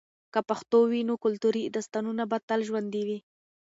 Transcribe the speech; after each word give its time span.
که 0.33 0.39
پښتو 0.49 0.77
وي، 0.91 1.01
نو 1.09 1.13
کلتوري 1.23 1.63
داستانونه 1.75 2.23
به 2.31 2.37
تل 2.47 2.59
ژوندۍ 2.67 3.03
وي. 3.07 3.19